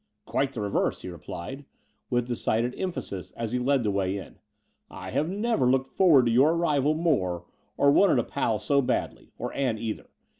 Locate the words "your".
6.31-6.53